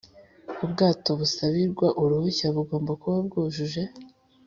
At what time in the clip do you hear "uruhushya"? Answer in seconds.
2.01-2.47